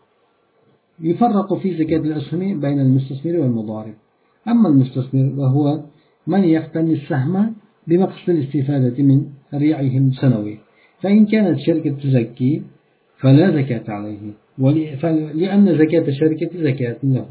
[1.03, 3.93] يفرق في زكاة الأسهم بين المستثمر والمضارب.
[4.47, 5.83] أما المستثمر وهو
[6.27, 7.53] من يقتني السهم
[7.87, 10.57] بمقصد الاستفادة من ريعهم سنوي.
[11.01, 12.61] فإن كانت شركة تزكي
[13.19, 14.19] فلا زكاة عليه
[15.33, 17.25] لأن زكاة الشركة زكاة له.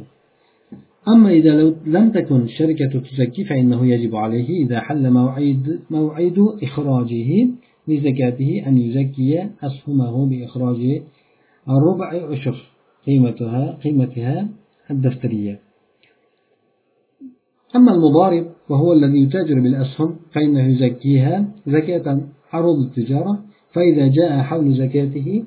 [1.08, 7.48] أما إذا لم تكن الشركة تزكي فإنه يجب عليه إذا حل موعد, موعد إخراجه
[7.88, 11.02] لزكاته أن يزكي أسهمه بإخراج
[11.68, 12.71] الربع عشر.
[13.06, 14.48] قيمتها قيمتها
[14.90, 15.60] الدفترية.
[17.76, 22.20] أما المضارب وهو الذي يتاجر بالأسهم فإنه يزكيها زكاة
[22.52, 25.44] عروض التجارة فإذا جاء حول زكاته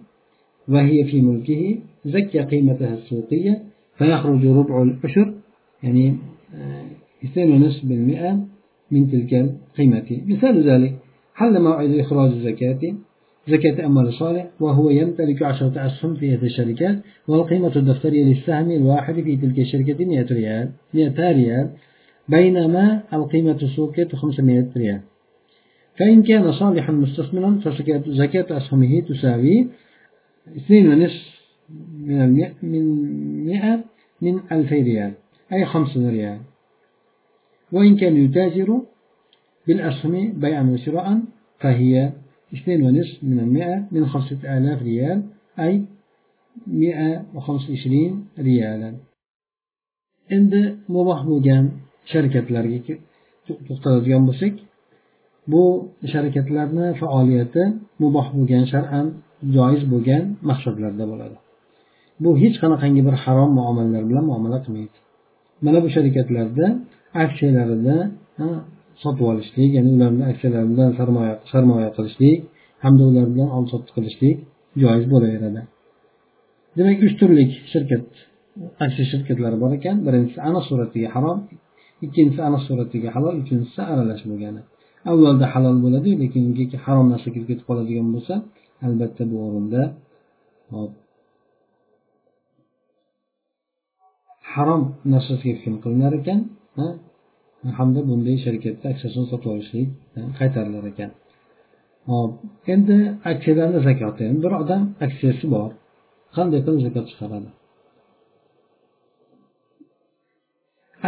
[0.67, 3.63] وهي في ملكه زكى قيمتها السوقية
[3.97, 5.33] فيخرج ربع العشر
[5.83, 6.17] يعني
[6.55, 6.85] آه،
[7.23, 8.45] اثنين ونصف بالمئة
[8.91, 10.21] من تلك القيمة.
[10.27, 10.95] مثال ذلك
[11.33, 12.95] حل موعد إخراج الزكاة
[13.47, 19.37] زكاة أموال الصالح وهو يمتلك عشرة أسهم في إحدى الشركات والقيمة الدفترية للسهم الواحد في
[19.37, 21.69] تلك الشركة 100 ريال 100 ريال
[22.29, 25.01] بينما القيمة السوقية 500 ريال.
[25.99, 29.67] فإن كان صالحا مستثمرا فزكاة أسهمه تساوي
[30.57, 31.35] اثنين ونصف
[31.99, 32.83] من المئة من
[33.45, 33.83] مئة
[34.21, 35.13] من ألفي ريال
[35.53, 36.39] أي خمسون ريال.
[37.71, 38.81] وإن كان يتاجر
[39.67, 41.21] بالأسهم بيعا وشراء
[41.59, 42.11] فهي
[42.54, 45.18] اثنين ونصف من المئة من خمسة آلاف ريال
[45.58, 45.72] أي
[46.66, 48.90] مئة وخمسة وعشرين ريالا
[50.32, 50.52] عند
[50.88, 51.64] مباح bo'lgan
[52.12, 52.78] sharikatlarga
[53.66, 54.54] to'xtaladigan bo'lsak
[55.52, 55.62] bu
[56.12, 57.62] sharikatlarni faoliyati
[58.02, 59.06] muboh bo'lgan shar'an
[59.56, 61.36] joiz bo'lgan maqsadlarda bo'ladi
[62.22, 64.98] bu hech qanaqangi bir harom muomalalar bilan muomala qilmaydi
[65.64, 66.66] mana bu sharikatlarda
[67.24, 67.96] aksiyalarida
[69.03, 72.37] sotib olishlik ya'ni ularni aksiyalari bilan sarmoya sarmoya qilishlik
[72.83, 74.37] hamda ular bilan oldi sotdi qilishlik
[74.81, 75.61] joiz bo'laveradi.
[76.77, 78.05] Demak uch turlik shirkat
[78.85, 79.95] aksiya shirkatlari bor ekan.
[80.07, 81.39] Birinchisi aniq suratiga harom
[82.05, 84.61] ikkinchisi aniq suratiga halol uchinchisi aralash bo'lgani
[85.11, 88.33] avvalda halol bo'ladi lekin unga harom narsa kirib ketib qoladigan bo'lsa
[88.85, 89.81] albatta bu o'rinda
[94.53, 96.39] harom narsasiga hukm qilinar ekan
[97.77, 101.11] hamda bunday sharikatda aksiyasini sotib olishlik e, qaytarilar ekan.
[102.11, 102.31] Hop
[102.73, 102.97] endi
[103.31, 105.69] aksiyalarni zakoti bir odam aksiyasi bor.
[106.35, 107.49] Qanday qilib zakot chiqaradi?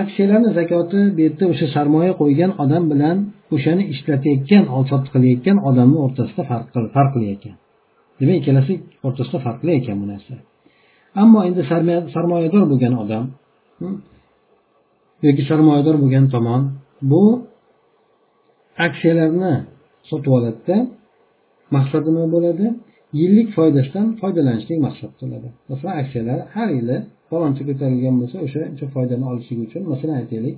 [0.01, 3.17] Aksiyalarni zakoti bu yerda o'sha sarmoya qo'ygan odam bilan
[3.55, 7.55] o'shani ishlatayotgan oldi qilayotgan odamni o'rtasida farq farq ekan
[8.19, 8.73] demak ikkalasi
[9.07, 10.33] o'rtasida farqli ekan bu narsa.
[11.21, 11.61] Ammo endi
[12.15, 13.23] sarmoyador bo'lgan odam
[13.79, 13.97] hmm,
[15.25, 16.62] yoki sarmoyador bo'lgan tomon
[17.12, 17.23] bu
[18.88, 19.53] aksiyalarni
[20.10, 20.77] sotib oladida
[21.75, 22.65] maqsadi nima bo'ladi?
[23.19, 26.97] Yillik foydasidan foydalanishlik maqsad qiladi masalan aksiyalar har yili
[27.30, 30.56] faloncha ko'tarilgan bo'lsa o'sha foydani olishlik uchun masalan aytaylik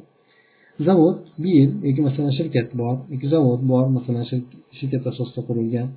[0.88, 4.26] zavod bir yil yoki masalan shirkat bor yoki zavod bor masalan
[4.78, 5.88] shirkat asosida qurilgan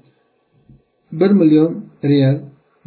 [1.20, 1.70] bir million
[2.12, 2.36] real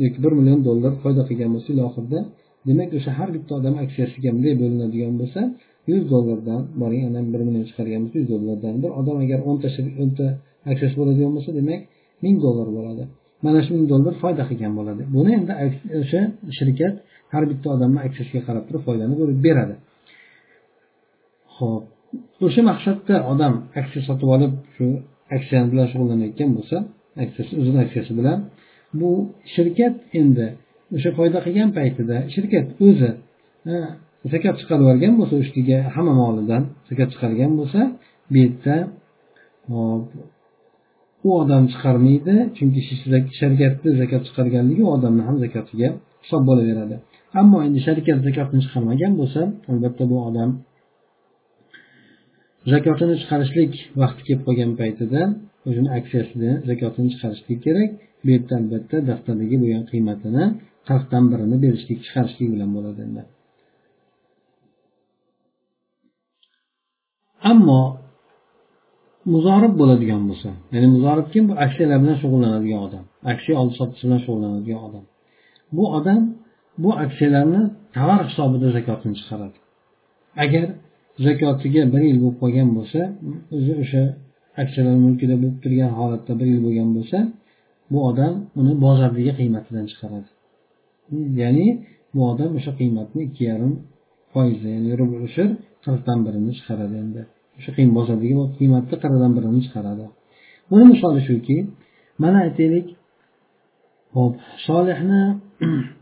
[0.03, 2.19] yoki bir million dollar foyda qilgan bo'lsa yil oxirida
[2.67, 5.41] demak o'sha har bitta odam aksiyasiga bunday bo'linadigan bo'lsa
[5.91, 9.67] yuz dollardan boring ana bir million chiqargan bo'lsa yuz dollardan bir odam agar o'nta
[10.03, 10.25] o'nta
[10.71, 11.81] aksiyasi bo'ladigan bo'lsa demak
[12.23, 13.03] ming dollar bo'ladi.
[13.45, 15.01] Mana shu ming dollar foyda qilgan bo'ladi.
[15.15, 15.53] Buni endi
[16.01, 16.21] o'sha
[16.57, 16.95] shirkat
[17.33, 19.75] har bitta odamni aksiyasiga qarab turib foydani bo'lib beradi.
[21.57, 21.83] Ho'p
[22.45, 24.85] o'sha maqsadda odam aksiya sotib olib shu
[25.35, 26.77] aksiyani bilan shug'ullanayotgan bo'lsa
[27.23, 28.39] aksiyasi o'zini aksiyasi bilan
[28.99, 29.11] bu
[29.53, 30.47] shirkat endi
[30.95, 33.09] o'sha foyda qilgan paytida shirkat o'zi
[34.33, 37.79] zakot chiqarib yuborgan bo'lsa ustiga hamma molidan zakot chiqargan bo'lsa
[38.31, 38.75] bu yerda
[41.27, 42.79] u odam chiqarmaydi chunki
[43.39, 45.89] sharkatni zakot chiqarganligi u odamni ham zakotiga
[46.23, 46.95] hisob bo'laveradi.
[47.41, 50.49] Ammo endi sharkat zakotini chiqarmagan bo'lsa albatta bu odam
[52.73, 55.21] zakotini chiqarishlik vaqti kelib qolgan paytida
[55.67, 57.89] o'zini aksiyasini zakotini chiqarishlik kerak.
[58.23, 60.43] Bu yerda albatta daftardagi bo'lgan qiymatini
[60.89, 63.23] qasddan birini berishlik chiqarishlik bilan bo'ladi endi.
[67.51, 67.81] Ammo
[69.33, 71.43] muzorib bo'ladigan bo'lsa ya'ni muzorib kim?
[71.49, 75.03] Bu aksiyalar bilan shug'ullanadigan odam aksiya oldi sotish bilan shug'ullanadigan odam.
[75.77, 76.21] Bu odam
[76.83, 77.61] bu aksiyalarni
[77.95, 79.57] tovar hisobida zakotini chiqaradi.
[80.43, 80.67] Agar
[81.25, 83.01] zakotiga bir yil bo'lib qolgan bo'lsa
[83.57, 84.03] o'zi o'sha
[84.61, 87.17] aksiyalar mulkida bo'lib turgan holatda bir yil bo'lgan bo'lsa
[87.91, 90.29] bu odam uni bozordagi qiymatidan chiqaradi.
[91.41, 91.67] Ya'ni
[92.13, 93.73] bu odam o'sha qiymatni ikki yarim
[94.33, 94.89] foizi ya'ni
[95.27, 95.47] ushr
[95.85, 97.21] qirqdan birini chiqaradi endi.
[97.57, 100.05] O'sha qiyin bozordagi qiymatni qirqdan birini chiqaradi.
[100.69, 101.57] Buni misoli shuki
[102.23, 102.87] mana aytaylik
[104.17, 104.35] hop
[104.67, 105.23] solihni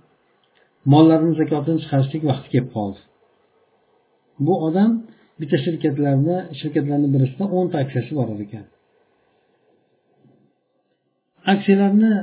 [0.93, 2.99] mollarini zakotini chiqarishlik vaqti kelib qoldi.
[4.45, 4.91] Bu odam
[5.39, 8.65] bitta shirkatlarni shirkatlarni birisida o'nta aksiyasi bor ekan.
[11.53, 12.13] Aksiyalarni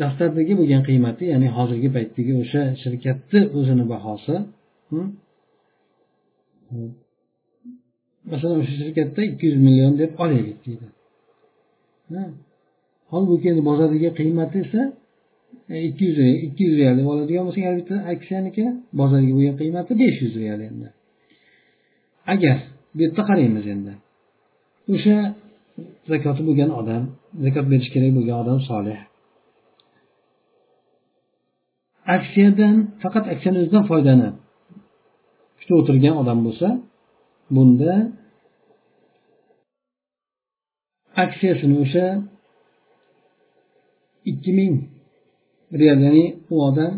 [0.00, 4.34] daftardagi bo'lgan qiymati ya'ni hozirgi paytdagi o'sha shirkatni o'zini bahosi
[8.30, 10.86] masalan o'sha shirkatda ikki yuz million deb olaylik deydi.
[13.12, 14.82] Holbuki endi bozordagi qiymati esa
[15.72, 18.64] e, ikki yuz ikki yuz real deb oladigan bo'lsak har bitta aksiyaniki
[19.00, 20.88] bozorga bo'lgan qiymati besh yuz real endi.
[22.34, 22.56] Agar
[22.94, 23.92] bu yerda qaraymiz endi.
[24.94, 25.16] O'sha
[26.10, 27.02] zakoti bo'lgan odam
[27.44, 29.00] zakot berish kerak bo'lgan odam solih.
[32.14, 34.34] Aksiyadan faqat aksiyani o'zidan foydalanib
[35.58, 36.68] kutib o'tirgan odam bo'lsa
[37.54, 37.92] bunda
[41.24, 42.06] aksiyasini o'sha
[44.30, 44.74] ikki ming
[45.80, 46.94] real ya'ni u odam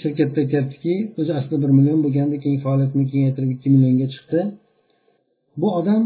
[0.00, 4.40] shirkatda aytyaptiki o'zi aslida bir million bo'lganda keyin faoliyatini kengaytirib ikki millionga chiqdi.
[5.60, 6.02] Bu odam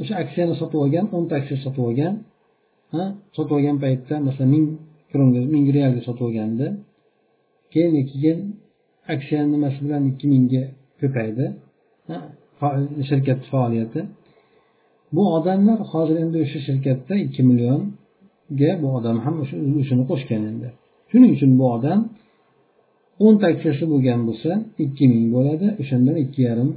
[0.00, 2.14] o'sha aksiyani sotib olgan o'nta aksiya sotib olgan
[3.36, 4.66] sotib olgan paytda masalan ming
[5.16, 6.66] kronga ming realga sotib olgandi
[7.72, 8.38] keyin keyin
[9.14, 10.64] aksiyani nimasi bilan ikki mingga
[11.00, 11.44] ko'paydi.
[13.08, 14.00] Shirkat faoliyati.
[15.14, 20.68] Bu odamlar hozir endi o'sha shirkatda ikki millionga bu odam ham o'sha ulushini qo'shgan endi.
[21.10, 22.00] Shuning uchun bu odam
[23.24, 24.50] o'nta aksiyasi bo'lgan bo'lsa
[24.84, 26.70] ikki ming bo'ladi o'shandan ikki yarim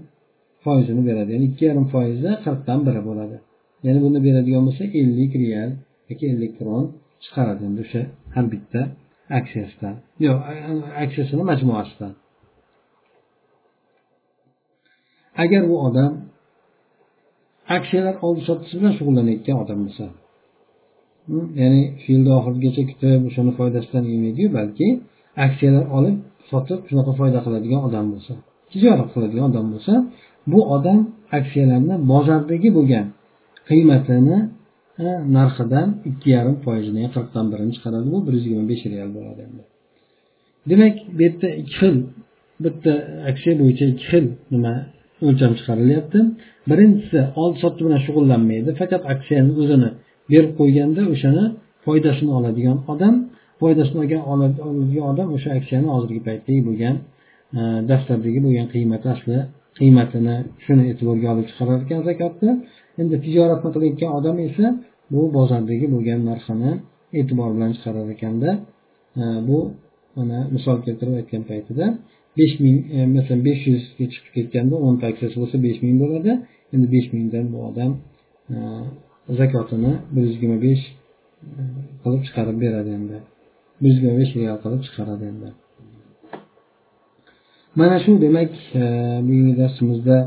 [0.63, 1.29] foizini beradi.
[1.35, 3.37] Ya'ni ikki yarim foizi qirqdan biri bo'ladi.
[3.85, 5.71] Ya'ni buni beradigan bo'lsa ellik real
[6.09, 6.85] yoki ellik kron
[7.23, 8.01] chiqaradi endi o'sha
[8.35, 8.81] har bitta
[9.39, 9.95] aksiyasidan.
[10.25, 10.37] Yo'q
[11.03, 12.13] aksiyasini majmuasidan.
[15.43, 16.13] Agar u odam
[17.77, 20.05] aksiyalar oldi sotish bilan shug'ullanayotgan odam bo'lsa
[21.61, 24.87] ya'ni shu yilni oxirigacha kutib o'shani foydasidan yemaydiyu balki
[25.45, 26.17] aksiyalar olib
[26.49, 28.33] sotib shunaqa foyda qiladigan odam bo'lsa
[28.71, 29.93] tijorat qiladigan odam bo'lsa
[30.51, 30.99] bu odam
[31.39, 33.05] aksiyalarni bozordagi bo'lgan
[33.69, 34.37] qiymatini
[35.37, 38.05] narxidan ikki yarim foizini qirqdan birini chiqaradi.
[38.13, 39.63] Bu bir yuz yigirma besh real bo'ladi endi.
[40.69, 41.95] Demak bu yerda ikki xil
[42.65, 42.93] bitta
[43.29, 44.73] aksiya bo'yicha ikki xil nima
[45.27, 46.19] o'lcham chiqarilyapti.
[46.69, 48.69] Birinchisi oldi sotdi bilan shug'ullanmaydi.
[48.81, 49.89] Faqat aksiyani o'zini
[50.31, 51.45] berib qo'yganda o'shani
[51.85, 53.15] foydasini oladigan odam
[53.61, 53.97] foydasini
[54.31, 57.01] oladigan odam o'sha aksiyani hozirgi paytdagi bo'lgan e,
[57.59, 59.37] dastlabdagi daftardagi bo'lgan qiymati asli
[59.79, 60.35] qiymatini
[60.65, 62.51] shuni e'tiborga olib chiqarar ekan zakotni
[63.01, 64.65] endi tijoratni qilayotgan odam esa
[65.11, 66.71] bu bozordagi bo'lgan narxini
[67.19, 68.49] e'tibor bilan chiqarar ekanda
[69.21, 69.59] e, bu
[70.17, 71.85] mana misol keltirib aytgan paytida
[72.39, 76.31] besh ming e, masalan besh yuzga chiqib ketganda o'nta aksiyasi bo'lsa besh ming bo'ladi.
[76.73, 77.91] Endi besh mingdan bu odam
[78.53, 78.55] e,
[79.39, 81.61] zakotini bir yuz yigirma besh e,
[82.03, 83.17] qilib chiqarib beradi endi.
[83.81, 85.49] Bir yuz yigirma besh real qilib chiqaradi endi.
[87.79, 88.51] Mana shu demak
[89.27, 90.17] bugungi darsimizda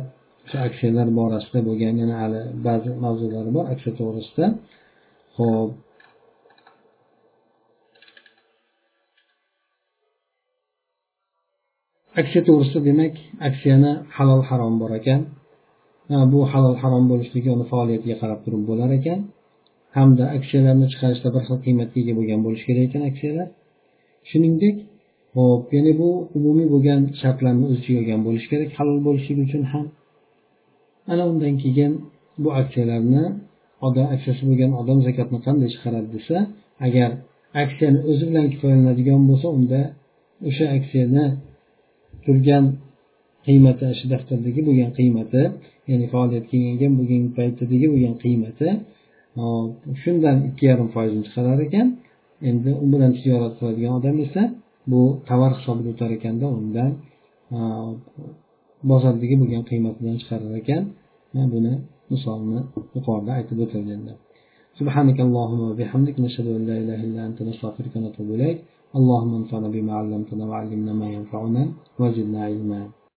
[0.44, 4.46] o'sha aksiyalar borasida bo'lgan yana hali ba'zi mavzular bor aksiya to'g'risida.
[5.36, 5.70] Ho'p
[12.20, 13.14] aksiya to'g'risida demak
[13.48, 15.20] aksiyani halol harom bor ekan.
[16.32, 19.20] Bu halol harom bo'lishligi uni faoliyatiga qarab turib bo'lar ekan.
[19.96, 23.48] Hamda aksiyalarni chiqarishda bir xil qiymatga ega bo'lgan bo'lishi kerak ekan aksiyalar.
[24.30, 24.76] Shuningdek
[25.36, 29.86] ho'p ya'ni bu umumiy bo'lgan shartlarni o'z ichiga olgan bo'lishi kerak halol bo'lishligi uchun ham.
[31.12, 31.92] Ana undan keyin
[32.42, 33.24] bu aksiyalarni
[33.86, 36.36] odam aksiyasi bo'lgan odam zakotni qanday chiqaradi desa
[36.86, 37.10] agar
[37.62, 39.80] aksiyani o'zi bilan kifoyalanadigan bo'lsa unda
[40.48, 41.24] o'sha aksiyani
[42.24, 42.64] turgan
[43.46, 45.42] qiymati shu daftardagi bo'lgan qiymati
[45.90, 48.68] ya'ni faoliyat kengaygan bo'lgan paytidagi bo'lgan qiymati
[50.02, 51.86] shundan ikki yarim foizini chiqarar ekan.
[52.48, 54.42] Endi u bilan tijorat qiladigan odam esa
[54.92, 56.90] bu tovar hisobida o'tar ekanda undan
[58.91, 60.83] bozordagi bo'lgan qiymatidan chiqarar ekan
[61.53, 61.73] buni
[62.11, 62.59] misolni
[62.95, 64.13] yuqorida aytib o'tildi endi
[64.81, 68.57] سبحانك اللهم وبحمدك نشهد أن لا إله إلا أنت نستغفرك ونتوب إليك
[68.97, 71.63] اللهم انفعنا بما علمتنا وعلمنا ما ينفعنا
[71.99, 72.81] وزدنا علما